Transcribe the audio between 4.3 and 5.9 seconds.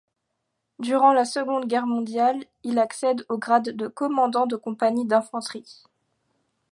de compagnie d'infanterie.